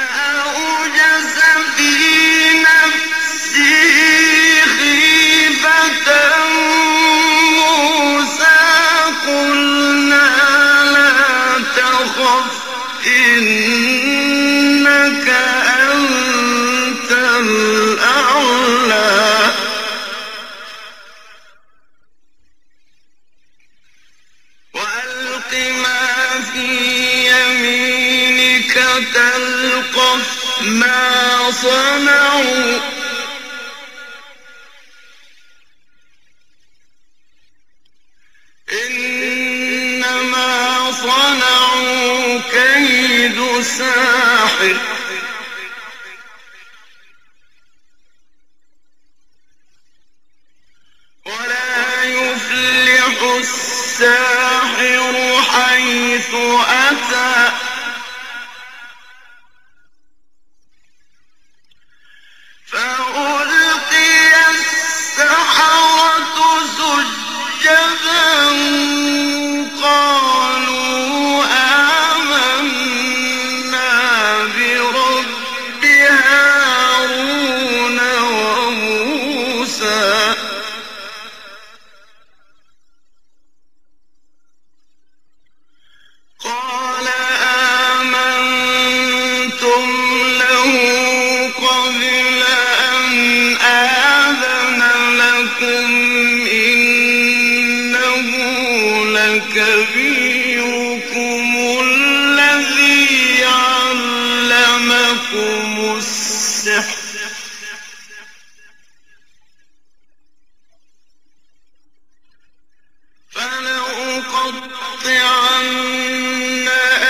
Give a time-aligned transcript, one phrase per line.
[0.00, 1.36] فأوجس
[1.76, 1.92] في
[2.60, 3.96] نفسه
[4.78, 6.08] خيفة
[7.56, 8.60] موسى
[9.26, 10.28] قلنا
[10.92, 11.12] لا
[11.76, 12.54] تخف
[13.06, 14.40] إنك
[26.52, 28.74] في يمينك
[29.14, 30.24] تلقف
[30.62, 32.80] ما صنعوا.
[38.86, 40.50] إنما
[40.92, 44.99] صنعوا كيد ساحر.
[56.34, 57.52] أتى
[115.00, 115.60] لأقطعن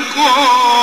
[0.00, 0.77] Oh,